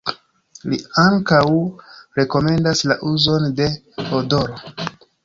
Li 0.71 0.77
ankaŭ 1.01 1.41
rekomendas 2.19 2.81
la 2.93 2.97
uzon 3.11 3.47
de 3.61 3.69
odoro. 4.21 4.91